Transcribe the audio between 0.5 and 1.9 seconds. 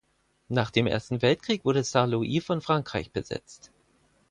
dem Ersten Weltkrieg wurde